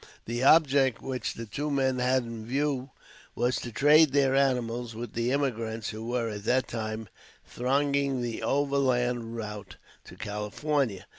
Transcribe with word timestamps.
The 0.25 0.41
object 0.43 1.03
which 1.03 1.35
the 1.35 1.45
two 1.45 1.69
men 1.69 1.99
had 1.99 2.23
in 2.23 2.43
view 2.43 2.89
was 3.35 3.57
to 3.57 3.71
trade 3.71 4.13
their 4.13 4.35
animals 4.35 4.95
with 4.95 5.13
the 5.13 5.31
emigrants 5.31 5.89
who 5.89 6.03
were, 6.07 6.27
at 6.27 6.43
that 6.45 6.67
time, 6.67 7.07
thronging 7.45 8.23
the 8.23 8.41
overland 8.41 9.35
route 9.35 9.75
to 10.05 10.15
California. 10.15 11.05